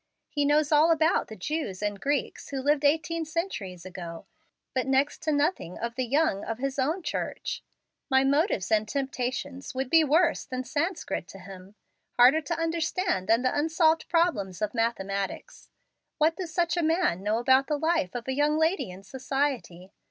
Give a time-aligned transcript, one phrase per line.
[0.31, 4.25] He knows all about the Jews and Greeks who lived eighteen centuries ago,
[4.73, 7.63] but next to nothing of the young of his own church.
[8.09, 11.75] My motives and temptations would be worse than Sanscrit to him,
[12.13, 15.69] harder to understand than the unsolved problems of mathematics.
[16.17, 19.91] What does such a man know about the life of a young lady in society?